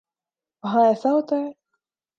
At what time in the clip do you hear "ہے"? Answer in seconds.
1.35-1.49